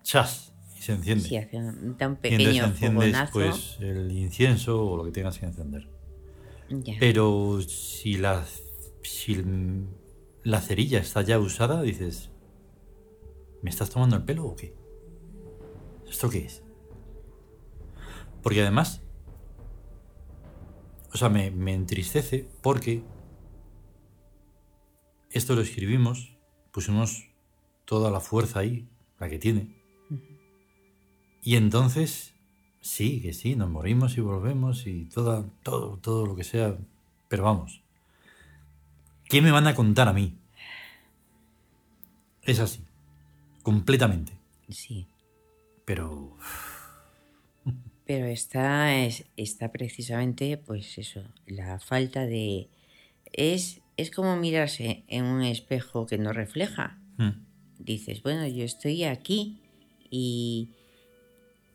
chas 0.05 0.55
y 0.79 0.83
se 0.83 0.93
enciende. 0.93 1.25
Sí, 1.25 1.37
hace 1.37 1.57
un 1.57 1.97
tan 1.97 2.15
pequeño 2.15 2.49
y 2.49 2.59
enciendes 2.59 3.17
pues 3.33 3.79
el 3.81 4.13
incienso 4.13 4.87
o 4.87 4.97
lo 4.97 5.05
que 5.05 5.11
tengas 5.11 5.41
que 5.41 5.47
encender. 5.47 5.91
Pero 7.01 7.61
si 7.61 8.19
la, 8.19 8.45
si 9.03 9.43
la 10.45 10.61
cerilla 10.61 10.99
está 10.99 11.23
ya 11.23 11.39
usada, 11.39 11.81
dices, 11.83 12.31
¿me 13.63 13.71
estás 13.71 13.89
tomando 13.89 14.17
el 14.17 14.25
pelo 14.25 14.45
o 14.45 14.55
qué? 14.55 14.77
¿Esto 16.07 16.29
qué 16.29 16.45
es? 16.45 16.63
Porque 18.43 18.61
además, 18.61 19.03
o 21.13 21.17
sea, 21.17 21.31
me, 21.31 21.47
entristece 21.73 22.47
porque 22.63 23.03
esto 25.31 25.55
lo 25.55 25.63
escribimos, 25.63 26.37
pusimos 26.73 27.31
toda 27.87 28.11
la 28.11 28.21
fuerza 28.21 28.61
ahí, 28.61 28.87
la 29.19 29.31
que 29.31 29.39
tiene. 29.39 29.83
Y 31.43 31.57
entonces, 31.57 32.35
sí, 32.83 33.23
que 33.23 33.33
sí, 33.33 33.57
nos 33.57 33.71
morimos 33.71 34.19
y 34.19 34.21
volvemos 34.21 34.87
y 34.87 35.07
todo, 35.07 35.51
todo, 35.63 35.99
todo 35.99 36.27
lo 36.27 36.37
que 36.37 36.45
sea. 36.45 36.79
Pero 37.29 37.45
vamos, 37.45 37.84
¿qué 39.35 39.43
me 39.43 39.51
van 39.51 39.67
a 39.67 39.75
contar 39.75 40.07
a 40.07 40.13
mí? 40.13 40.33
Es 42.43 42.61
así, 42.61 42.85
completamente. 43.65 44.31
Sí. 44.69 45.09
Pero 45.85 46.37
pero 48.07 48.27
está, 48.27 48.97
es, 48.97 49.25
está 49.37 49.73
precisamente, 49.73 50.57
pues 50.57 50.99
eso, 50.99 51.25
la 51.49 51.81
falta 51.81 52.27
de... 52.27 52.69
Es, 53.33 53.81
es 53.97 54.13
como 54.13 54.37
mirarse 54.37 55.03
en 55.09 55.25
un 55.25 55.43
espejo 55.43 56.07
que 56.07 56.17
no 56.17 56.33
refleja. 56.33 56.97
Hmm. 57.17 57.45
Dices, 57.81 58.23
bueno, 58.23 58.47
yo 58.47 58.63
estoy 58.63 59.03
aquí 59.03 59.59
y, 60.11 60.69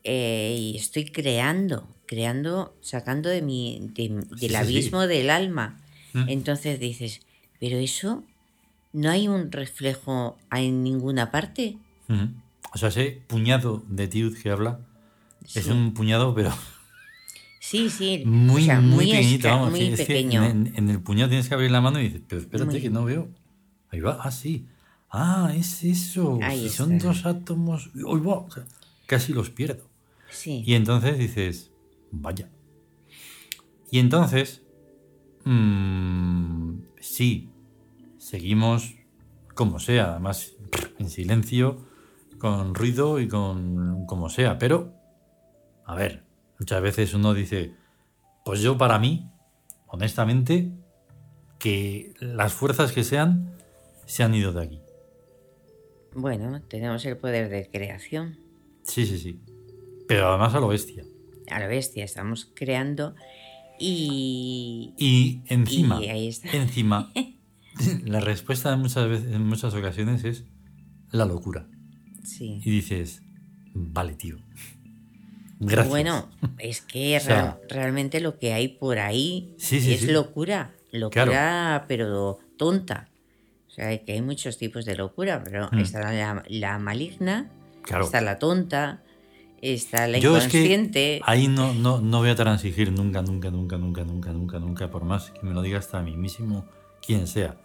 eh, 0.04 0.72
estoy 0.76 1.04
creando, 1.04 1.86
creando, 2.06 2.74
sacando 2.80 3.28
de 3.28 3.42
mi, 3.42 3.90
del 3.92 4.56
abismo 4.56 5.06
del 5.06 5.28
alma. 5.28 5.78
Hmm. 6.14 6.26
Entonces 6.30 6.80
dices, 6.80 7.20
pero 7.60 7.76
eso, 7.76 8.24
¿no 8.92 9.10
hay 9.10 9.28
un 9.28 9.52
reflejo 9.52 10.38
en 10.50 10.82
ninguna 10.82 11.30
parte? 11.30 11.76
O 12.72 12.78
sea, 12.78 12.88
ese 12.88 13.22
puñado 13.28 13.84
de 13.88 14.08
tiud 14.08 14.36
que 14.36 14.50
habla 14.50 14.80
es 15.54 15.66
un 15.66 15.94
puñado, 15.94 16.34
pero. 16.34 16.52
Sí, 17.60 17.90
sí. 17.90 18.22
Muy, 18.24 18.68
muy, 18.68 19.10
pequeñito, 19.10 19.70
muy 19.70 19.90
pequeño. 19.94 20.44
en, 20.44 20.88
el 20.88 21.00
puñado 21.00 21.28
tienes 21.28 21.48
que 21.48 21.54
abrir 21.54 21.70
la 21.70 21.80
mano 21.80 22.00
y 22.00 22.04
dices, 22.04 22.22
pero 22.26 22.40
espérate 22.40 22.80
que 22.80 22.90
no 22.90 23.04
veo. 23.04 23.28
Ahí 23.90 24.00
va, 24.00 24.18
ah, 24.22 24.30
sí. 24.30 24.66
Ah, 25.10 25.52
es 25.54 25.84
eso. 25.84 26.38
Ahí 26.42 26.68
son 26.68 26.98
dos 26.98 27.26
átomos. 27.26 27.90
Uy, 27.94 28.20
va. 28.20 28.46
Casi 29.06 29.32
los 29.32 29.50
pierdo. 29.50 29.88
Sí. 30.30 30.62
Y 30.64 30.74
entonces 30.74 31.18
dices, 31.18 31.70
vaya. 32.12 32.48
Y 33.90 33.98
entonces, 33.98 34.62
mmm, 35.44 36.59
sí, 37.00 37.50
seguimos 38.18 38.94
como 39.54 39.80
sea, 39.80 40.12
además 40.12 40.54
en 40.98 41.10
silencio, 41.10 41.86
con 42.38 42.74
ruido 42.74 43.20
y 43.20 43.28
con 43.28 44.06
como 44.06 44.30
sea, 44.30 44.58
pero 44.58 44.94
a 45.84 45.94
ver, 45.94 46.22
muchas 46.58 46.80
veces 46.80 47.14
uno 47.14 47.34
dice, 47.34 47.74
pues 48.44 48.60
yo 48.60 48.78
para 48.78 48.98
mí, 48.98 49.28
honestamente, 49.86 50.70
que 51.58 52.14
las 52.20 52.52
fuerzas 52.52 52.92
que 52.92 53.04
sean, 53.04 53.56
se 54.06 54.22
han 54.22 54.34
ido 54.34 54.52
de 54.52 54.62
aquí. 54.62 54.80
Bueno, 56.14 56.60
tenemos 56.62 57.04
el 57.04 57.16
poder 57.16 57.48
de 57.48 57.68
creación. 57.70 58.38
Sí, 58.82 59.06
sí, 59.06 59.18
sí. 59.18 59.40
Pero 60.08 60.28
además 60.28 60.54
a 60.54 60.60
lo 60.60 60.68
bestia. 60.68 61.04
A 61.50 61.60
lo 61.60 61.68
bestia, 61.68 62.04
estamos 62.04 62.50
creando 62.54 63.14
y... 63.80 64.94
Y 64.98 65.42
encima, 65.46 66.00
encima, 66.02 67.12
la 68.04 68.20
respuesta 68.20 68.76
muchas 68.76 69.08
veces, 69.08 69.32
en 69.32 69.46
muchas 69.46 69.74
ocasiones 69.74 70.24
es 70.24 70.44
la 71.10 71.24
locura. 71.24 71.66
Sí. 72.22 72.60
Y 72.62 72.70
dices, 72.70 73.22
vale, 73.74 74.14
tío. 74.14 74.38
Bueno, 75.60 76.28
es 76.58 76.80
que 76.80 77.20
realmente 77.68 78.20
lo 78.20 78.38
que 78.38 78.52
hay 78.52 78.68
por 78.68 78.98
ahí 78.98 79.54
es 79.58 80.08
locura, 80.08 80.74
locura 80.92 81.84
pero 81.88 82.38
tonta. 82.56 83.08
O 83.68 83.70
sea, 83.70 83.96
que 84.04 84.12
hay 84.12 84.22
muchos 84.22 84.58
tipos 84.58 84.84
de 84.84 84.96
locura, 84.96 85.42
pero 85.44 85.68
mm. 85.70 85.78
está 85.78 86.12
la, 86.48 86.78
maligna, 86.78 87.50
está 88.00 88.20
la 88.20 88.38
tonta, 88.38 89.02
está 89.62 90.08
la 90.08 90.18
inconsciente. 90.18 91.20
ahí 91.24 91.48
no, 91.48 91.74
no, 91.74 92.00
no 92.00 92.18
voy 92.18 92.30
a 92.30 92.34
transigir 92.34 92.92
nunca, 92.92 93.22
nunca, 93.22 93.50
nunca, 93.50 93.76
nunca, 93.78 94.04
nunca, 94.04 94.32
nunca, 94.32 94.58
nunca, 94.58 94.90
por 94.90 95.04
más 95.04 95.30
que 95.30 95.40
me 95.42 95.52
lo 95.52 95.62
diga 95.62 95.78
hasta 95.78 95.98
a 95.98 96.02
mí 96.02 96.16
mismo, 96.16 96.66
quien 97.04 97.26
sea. 97.26 97.60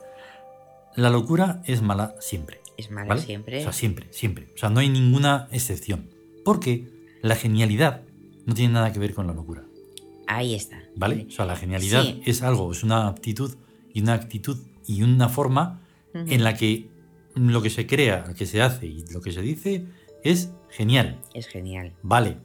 La 0.96 1.10
locura 1.10 1.62
es 1.66 1.82
mala 1.82 2.16
siempre. 2.20 2.62
Es 2.78 2.92
mala 2.92 3.18
siempre. 3.18 3.60
O 3.60 3.64
sea, 3.64 3.74
siempre, 3.74 4.08
siempre. 4.12 4.48
O 4.56 4.58
sea, 4.58 4.70
no 4.70 4.80
hay 4.80 4.90
ninguna 4.90 5.48
excepción. 5.52 6.10
Porque 6.44 6.88
la 7.22 7.36
genialidad 7.36 8.02
no 8.46 8.54
tiene 8.54 8.74
nada 8.74 8.94
que 8.94 9.00
ver 9.00 9.14
con 9.14 9.28
la 9.28 9.34
locura. 9.34 9.64
Ahí 10.28 10.56
está. 10.56 10.82
¿Vale? 10.96 11.26
O 11.28 11.32
sea, 11.32 11.46
la 11.46 11.56
genialidad 11.56 12.06
es 12.26 12.42
algo, 12.42 12.72
es 12.72 12.84
una 12.84 13.08
aptitud 13.08 13.56
y 13.94 14.02
una 14.02 14.14
actitud 14.14 14.58
y 14.88 15.04
una 15.04 15.30
forma 15.30 15.82
en 16.14 16.44
la 16.44 16.56
que 16.56 16.88
lo 17.36 17.62
que 17.62 17.70
se 17.70 17.86
crea, 17.86 18.26
lo 18.28 18.34
que 18.34 18.46
se 18.46 18.62
hace 18.62 18.88
y 18.88 19.06
lo 19.12 19.22
que 19.22 19.32
se 19.32 19.42
dice 19.42 19.86
es 20.26 20.52
genial. 20.70 21.22
Es 21.34 21.48
genial. 21.48 21.94
Vale, 22.02 22.38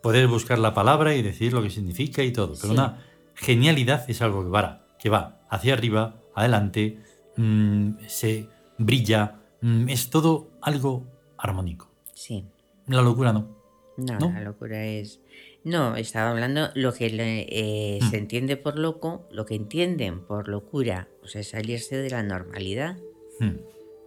poder 0.00 0.28
buscar 0.28 0.58
la 0.58 0.72
palabra 0.72 1.14
y 1.14 1.22
decir 1.22 1.52
lo 1.52 1.62
que 1.62 1.70
significa 1.70 2.22
y 2.22 2.32
todo, 2.32 2.54
pero 2.60 2.72
una 2.72 3.04
genialidad 3.34 4.08
es 4.08 4.22
algo 4.22 4.44
que 4.44 4.50
va, 4.50 4.86
que 4.98 5.10
va 5.10 5.40
hacia 5.50 5.74
arriba, 5.74 6.22
adelante, 6.34 7.00
mm, 7.36 7.94
se 8.06 8.48
brilla, 8.78 9.40
mm, 9.60 9.88
es 9.88 10.08
todo 10.08 10.50
algo 10.62 11.04
armónico. 11.36 11.90
Sí. 12.14 12.44
La 12.86 13.02
locura 13.02 13.32
no. 13.32 13.56
No, 13.96 14.18
la 14.20 14.42
locura 14.42 14.84
es. 14.84 15.20
No, 15.64 15.96
estaba 15.96 16.30
hablando 16.30 16.68
lo 16.74 16.92
que 16.92 17.06
eh, 17.06 17.98
se 18.00 18.16
mm. 18.16 18.20
entiende 18.20 18.56
por 18.56 18.78
loco, 18.78 19.26
lo 19.32 19.46
que 19.46 19.56
entienden 19.56 20.20
por 20.20 20.46
locura, 20.46 21.08
o 21.24 21.26
sea, 21.26 21.42
salirse 21.42 21.96
de 21.96 22.10
la 22.10 22.22
normalidad. 22.22 22.98
Mm. 23.40 23.56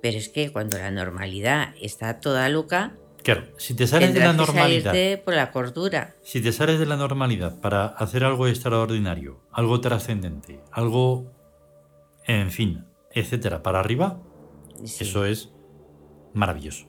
Pero 0.01 0.17
es 0.17 0.29
que 0.29 0.51
cuando 0.51 0.77
la 0.77 0.91
normalidad 0.91 1.75
está 1.81 2.21
toda 2.21 2.47
loca, 2.47 2.95
Claro, 3.23 3.43
si 3.57 3.73
te 3.73 3.85
sales 3.88 4.13
de 4.13 4.19
la 4.19 4.33
normalidad. 4.33 4.93
por 5.23 5.33
la 5.33 5.51
cordura. 5.51 6.15
Si 6.23 6.41
te 6.41 6.51
sales 6.51 6.79
de 6.79 6.85
la 6.85 6.95
normalidad 6.95 7.59
para 7.59 7.85
hacer 7.85 8.23
algo 8.23 8.47
extraordinario, 8.47 9.41
algo 9.51 9.81
trascendente, 9.81 10.61
algo, 10.71 11.31
en 12.25 12.51
fin, 12.51 12.85
etcétera, 13.11 13.61
para 13.61 13.79
arriba, 13.79 14.19
eso 14.83 15.25
es 15.25 15.49
maravilloso. 16.33 16.88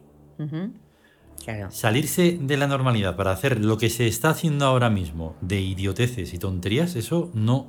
Salirse 1.70 2.38
de 2.40 2.56
la 2.56 2.66
normalidad 2.66 3.16
para 3.16 3.32
hacer 3.32 3.64
lo 3.64 3.78
que 3.78 3.88
se 3.90 4.06
está 4.06 4.30
haciendo 4.30 4.66
ahora 4.66 4.90
mismo 4.90 5.36
de 5.40 5.60
idioteces 5.60 6.34
y 6.34 6.38
tonterías, 6.38 6.96
eso 6.96 7.30
no, 7.34 7.68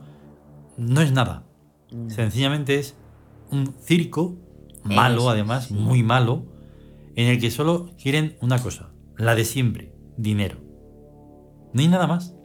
no 0.77 1.01
es 1.01 1.12
nada. 1.12 1.44
Sencillamente 2.08 2.80
es 2.80 2.96
un 3.50 3.74
circo 3.82 4.36
malo, 4.84 5.30
además, 5.30 5.72
muy 5.72 6.03
malo, 6.03 6.46
en 7.15 7.27
el 7.27 7.39
que 7.39 7.51
solo 7.51 7.96
quieren 8.01 8.38
una 8.41 8.62
cosa, 8.62 8.91
la 9.18 9.36
de 9.36 9.46
siempre, 9.46 9.94
dinero. 10.18 10.60
No 11.74 11.82
hay 11.82 11.88
nada 11.88 12.08
más. 12.08 12.36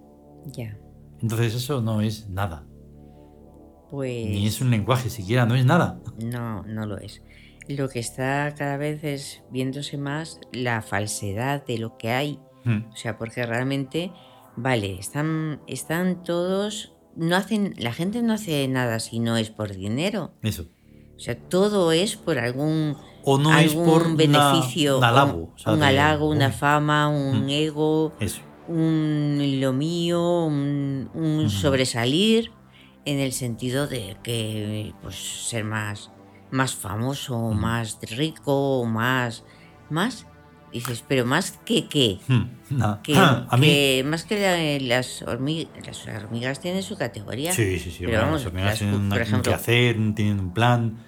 Ya. 0.47 0.79
Entonces 1.21 1.55
eso 1.55 1.81
no 1.81 2.01
es 2.01 2.29
nada. 2.29 2.67
Pues... 3.91 4.27
Ni 4.27 4.47
es 4.47 4.61
un 4.61 4.71
lenguaje 4.71 5.11
siquiera, 5.11 5.47
no 5.47 5.55
es 5.55 5.65
nada. 5.65 6.01
No, 6.23 6.63
no 6.65 6.87
lo 6.87 6.99
es. 6.99 7.23
Lo 7.69 7.89
que 7.89 7.99
está 7.99 8.55
cada 8.57 8.77
vez 8.77 9.03
es 9.03 9.43
viéndose 9.51 9.97
más 9.97 10.41
la 10.53 10.83
falsedad 10.83 11.65
de 11.67 11.79
lo 11.79 11.97
que 11.97 12.11
hay. 12.11 12.39
Hmm. 12.65 12.91
O 12.93 12.97
sea, 12.97 13.19
porque 13.19 13.45
realmente, 13.45 14.13
vale, 14.57 14.99
están, 14.99 15.61
están 15.67 16.23
todos, 16.23 16.95
no 17.17 17.35
hacen, 17.37 17.75
la 17.79 17.93
gente 17.93 18.23
no 18.23 18.35
hace 18.35 18.67
nada 18.69 19.01
si 19.01 19.19
no 19.19 19.37
es 19.37 19.51
por 19.51 19.75
dinero. 19.75 20.33
Eso. 20.43 20.67
O 21.17 21.19
sea, 21.19 21.37
todo 21.37 21.93
es 21.93 22.17
por 22.17 22.39
algún 22.39 22.97
o 23.29 23.39
no 23.39 23.59
es 23.59 23.75
por 23.75 24.17
beneficio, 24.17 24.99
un 24.99 25.05
halago, 25.05 25.53
un, 25.67 25.83
halago, 25.83 26.31
una 26.31 26.53
fama, 26.53 27.09
un 27.09 27.51
ego, 27.51 28.13
un 28.69 29.59
lo 29.61 29.73
mío, 29.73 30.45
un, 30.45 31.49
sobresalir 31.51 32.53
en 33.05 33.19
el 33.19 33.33
sentido 33.33 33.89
de 33.89 34.17
que 34.23 34.95
pues 35.03 35.17
ser 35.49 35.65
más 35.65 36.13
más 36.53 36.77
famoso, 36.77 37.51
más 37.51 37.99
rico, 38.17 38.85
más 38.87 39.43
más 39.91 40.25
dices, 40.73 41.03
pero 41.09 41.27
más 41.27 41.59
que 41.65 41.89
qué? 41.89 42.19
que, 43.03 43.17
a 43.17 43.57
mí... 43.57 44.03
más 44.05 44.25
que 44.25 44.79
las, 44.81 45.23
hormigas, 45.23 45.71
las 45.85 46.07
hormigas 46.07 46.61
tienen 46.61 46.83
su 46.83 46.97
categoría. 46.97 47.53
Sí, 47.53 47.79
sí, 47.79 47.91
sí. 47.91 48.05
Pero 48.05 48.31
las 48.31 48.47
hormigas 48.47 48.79
tienen 48.79 48.95
un 48.95 49.13
hacer, 49.53 49.97
tienen 50.15 50.39
un 50.39 50.53
plan 50.53 50.99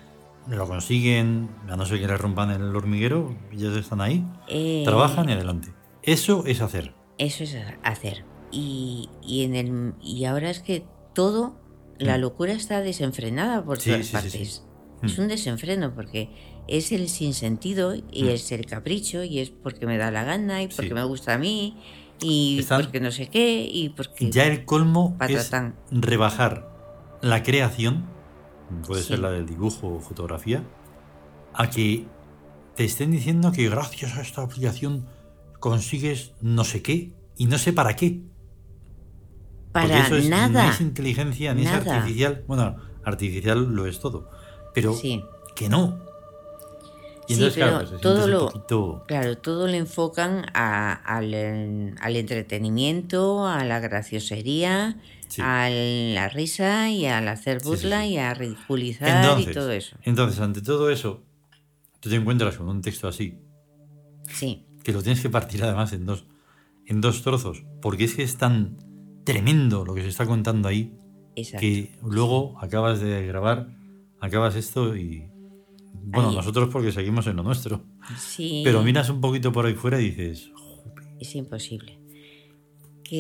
lo 0.49 0.67
consiguen, 0.67 1.51
a 1.69 1.77
no 1.77 1.85
ser 1.87 2.01
que 2.01 2.07
les 2.07 2.21
rompan 2.21 2.51
el 2.51 2.75
hormiguero, 2.75 3.37
ellos 3.53 3.77
están 3.77 4.01
ahí, 4.01 4.25
eh, 4.49 4.83
trabajan 4.85 5.29
y 5.29 5.33
adelante. 5.33 5.73
Eso 6.03 6.45
es 6.47 6.61
hacer. 6.61 6.95
Eso 7.19 7.45
es 7.45 7.57
hacer. 7.83 8.25
Y, 8.51 9.11
en 9.27 9.55
el, 9.55 9.95
y 10.03 10.25
ahora 10.25 10.51
es 10.51 10.61
que 10.61 10.85
todo, 11.15 11.61
la 11.99 12.17
mm. 12.17 12.21
locura 12.21 12.53
está 12.53 12.81
desenfrenada 12.81 13.65
por 13.65 13.79
todas 13.79 14.09
partes. 14.09 14.65
Es 15.03 15.19
mm. 15.19 15.21
un 15.21 15.29
desenfreno 15.29 15.95
porque 15.95 16.31
es 16.67 16.93
el 16.93 17.09
sinsentido 17.09 17.95
y 17.95 18.25
mm. 18.25 18.29
es 18.29 18.53
el 18.53 18.65
capricho 18.65 19.23
y 19.25 19.41
es 19.41 19.51
porque 19.51 19.87
me 19.87 19.99
da 19.99 20.11
la 20.11 20.25
gana 20.25 20.63
y 20.63 20.69
porque 20.69 20.95
me 20.95 21.05
gusta 21.05 21.35
a 21.35 21.39
mí 21.39 21.77
y 22.21 22.63
porque 22.63 23.01
no 23.01 23.11
sé 23.11 23.29
qué 23.29 23.69
y 23.71 23.91
porque... 23.91 24.31
Ya 24.31 24.47
el 24.47 24.65
colmo 24.65 25.17
es 25.29 25.51
rebajar 25.91 26.69
la 27.21 27.43
creación 27.43 28.07
puede 28.87 29.03
ser 29.03 29.19
la 29.21 29.31
del 29.31 29.47
dibujo 29.47 29.89
o 29.89 30.01
fotografía, 30.01 30.63
a 31.55 31.71
que 31.71 32.07
te 32.75 32.85
estén 32.85 33.11
diciendo 33.11 33.53
que 33.53 33.69
gracias 33.69 34.17
a 34.17 34.23
esta 34.23 34.43
aplicación 34.43 35.07
consigues 35.59 36.35
no 36.41 36.65
sé 36.65 36.83
qué 36.83 37.13
y 37.37 37.47
no 37.47 37.59
sé 37.59 37.73
para 37.73 37.97
qué. 37.97 38.23
Para 39.73 40.07
eso 40.07 40.17
es, 40.17 40.29
nada. 40.29 40.65
Ni 40.65 40.71
es 40.71 40.81
inteligencia, 40.81 41.55
ni 41.55 41.63
es 41.63 41.73
artificial. 41.73 42.45
Bueno, 42.47 42.77
artificial 43.05 43.75
lo 43.75 43.87
es 43.87 44.01
todo. 44.01 44.31
Pero 44.75 44.95
que 45.55 45.69
no. 45.69 46.09
Y 47.29 47.35
entonces, 47.35 47.57
claro, 47.57 47.87
pues, 47.87 48.01
todo 48.01 48.27
lo, 48.27 49.05
claro, 49.07 49.37
todo 49.37 49.67
lo 49.67 49.75
enfocan 49.75 50.47
al, 50.55 51.35
al, 52.01 52.17
entretenimiento, 52.17 53.47
a 53.47 53.65
la 53.65 53.81
graciosería, 53.81 54.97
a 55.41 55.69
la 55.71 56.29
risa 56.29 56.91
y 56.91 57.07
al 57.07 57.29
hacer 57.29 57.63
burla 57.63 58.07
y 58.07 58.17
a 58.17 58.35
ridiculizar 58.35 59.41
y 59.41 59.47
todo 59.47 59.73
eso. 59.73 59.97
Entonces, 60.03 60.41
ante 60.41 60.63
todo 60.63 60.91
eso, 60.91 61.23
tú 62.01 62.09
te 62.09 62.17
encuentras 62.17 62.57
con 62.57 62.69
un 62.69 62.83
texto 62.83 63.09
así. 63.09 63.39
Sí. 64.33 64.65
Que 64.83 64.93
lo 64.93 65.03
tienes 65.03 65.21
que 65.21 65.31
partir 65.31 65.63
además 65.63 65.93
en 65.93 66.07
dos, 66.07 66.25
en 66.87 67.01
dos 67.01 67.23
trozos, 67.23 67.65
porque 67.83 68.05
es 68.05 68.15
que 68.15 68.23
es 68.23 68.37
tan 68.37 68.77
tremendo 69.25 69.85
lo 69.85 69.95
que 69.95 70.03
se 70.03 70.09
está 70.09 70.27
contando 70.27 70.69
ahí 70.69 70.95
que 71.35 71.93
luego 72.03 72.59
acabas 72.61 73.01
de 73.01 73.27
grabar, 73.27 73.69
acabas 74.21 74.57
esto 74.57 74.97
y... 74.97 75.31
Bueno, 76.11 76.33
nosotros 76.33 76.71
porque 76.73 76.91
seguimos 76.91 77.27
en 77.27 77.37
lo 77.37 77.43
nuestro. 77.43 77.85
Sí. 78.19 78.63
Pero 78.65 78.83
miras 78.83 79.11
un 79.11 79.21
poquito 79.21 79.53
por 79.53 79.67
ahí 79.67 79.75
fuera 79.75 80.01
y 80.01 80.11
dices... 80.11 80.51
Es 81.21 81.35
imposible. 81.35 81.99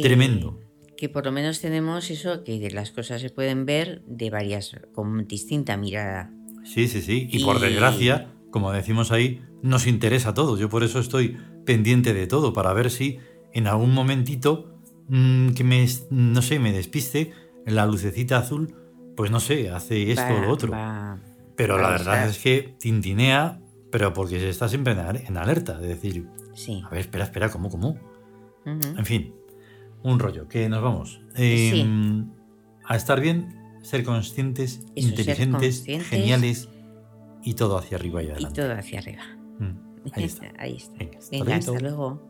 Tremendo 0.02 0.60
que 0.98 1.08
por 1.08 1.24
lo 1.24 1.32
menos 1.32 1.60
tenemos 1.60 2.10
eso, 2.10 2.42
que 2.42 2.68
las 2.72 2.90
cosas 2.90 3.22
se 3.22 3.30
pueden 3.30 3.64
ver 3.64 4.02
de 4.06 4.30
varias, 4.30 4.72
con 4.92 5.28
distinta 5.28 5.76
mirada. 5.76 6.32
Sí, 6.64 6.88
sí, 6.88 7.00
sí. 7.00 7.28
Y, 7.30 7.44
por 7.44 7.60
desgracia, 7.60 8.32
como 8.50 8.72
decimos 8.72 9.12
ahí, 9.12 9.40
nos 9.62 9.86
interesa 9.86 10.34
todo. 10.34 10.58
Yo 10.58 10.68
por 10.68 10.82
eso 10.82 10.98
estoy 10.98 11.38
pendiente 11.64 12.12
de 12.14 12.26
todo, 12.26 12.52
para 12.52 12.72
ver 12.72 12.90
si 12.90 13.20
en 13.52 13.68
algún 13.68 13.94
momentito 13.94 14.80
mm, 15.08 15.50
que 15.50 15.62
me, 15.62 15.86
no 16.10 16.42
sé, 16.42 16.58
me 16.58 16.72
despiste, 16.72 17.32
la 17.64 17.86
lucecita 17.86 18.38
azul, 18.38 18.74
pues 19.16 19.30
no 19.30 19.38
sé, 19.38 19.70
hace 19.70 20.10
esto 20.10 20.34
o 20.34 20.40
lo 20.40 20.50
otro. 20.50 20.72
pero 21.54 21.78
la 21.78 21.90
verdad 21.90 22.28
es 22.28 22.38
que 22.38 22.74
tintinea, 22.80 23.60
pero 23.92 24.12
porque 24.12 24.40
se 24.40 24.48
está 24.48 24.68
siempre 24.68 24.94
en 24.94 25.36
alerta, 25.36 25.78
de 25.78 25.86
decir, 25.86 26.26
sí. 26.54 26.82
a 26.84 26.90
ver, 26.90 27.00
espera, 27.00 27.22
espera, 27.22 27.50
¿cómo, 27.50 27.70
cómo? 27.70 27.96
En 28.66 29.06
fin, 29.06 29.32
un 30.02 30.18
rollo, 30.18 30.48
que 30.48 30.68
nos 30.68 30.82
vamos. 30.82 31.20
Em, 31.36 32.30
a 32.84 32.96
estar 32.96 33.20
bien, 33.20 33.54
ser 33.82 34.04
conscientes, 34.04 34.84
inteligentes, 34.94 35.84
geniales 36.08 36.68
y 37.42 37.54
todo 37.54 37.78
hacia 37.78 37.96
arriba 37.96 38.22
y 38.22 38.30
adelante. 38.30 38.60
Y 38.60 38.64
todo 38.64 38.72
hacia 38.74 38.98
arriba. 38.98 39.22
Mm, 39.58 40.10
ahí 40.12 40.24
está. 40.24 40.52
Ahí 40.58 40.76
está. 40.76 41.54
hasta 41.54 41.80
luego. 41.80 42.08
thank 42.08 42.22
you 42.22 42.27